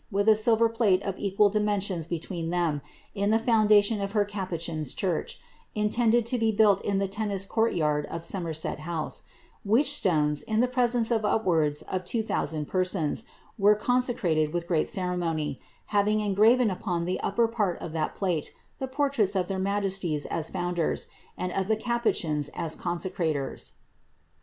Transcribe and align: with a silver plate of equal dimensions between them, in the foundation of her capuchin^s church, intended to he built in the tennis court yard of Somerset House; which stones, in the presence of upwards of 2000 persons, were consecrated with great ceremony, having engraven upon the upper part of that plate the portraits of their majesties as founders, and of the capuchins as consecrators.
with 0.09 0.27
a 0.27 0.35
silver 0.35 0.67
plate 0.67 1.03
of 1.03 1.19
equal 1.19 1.47
dimensions 1.47 2.07
between 2.07 2.49
them, 2.49 2.81
in 3.13 3.29
the 3.29 3.37
foundation 3.37 4.01
of 4.01 4.13
her 4.13 4.25
capuchin^s 4.25 4.95
church, 4.95 5.39
intended 5.75 6.25
to 6.25 6.39
he 6.39 6.51
built 6.51 6.81
in 6.83 6.97
the 6.97 7.07
tennis 7.07 7.45
court 7.45 7.73
yard 7.75 8.07
of 8.07 8.25
Somerset 8.25 8.79
House; 8.79 9.21
which 9.63 9.93
stones, 9.93 10.41
in 10.41 10.59
the 10.59 10.67
presence 10.67 11.11
of 11.11 11.23
upwards 11.23 11.83
of 11.83 12.03
2000 12.03 12.65
persons, 12.67 13.25
were 13.59 13.75
consecrated 13.75 14.51
with 14.55 14.67
great 14.67 14.89
ceremony, 14.89 15.59
having 15.93 16.19
engraven 16.19 16.71
upon 16.71 17.05
the 17.05 17.19
upper 17.21 17.47
part 17.47 17.77
of 17.79 17.91
that 17.93 18.15
plate 18.15 18.51
the 18.79 18.87
portraits 18.87 19.35
of 19.35 19.47
their 19.49 19.59
majesties 19.59 20.25
as 20.25 20.49
founders, 20.49 21.05
and 21.37 21.51
of 21.51 21.67
the 21.67 21.75
capuchins 21.77 22.49
as 22.55 22.73
consecrators. 22.73 23.73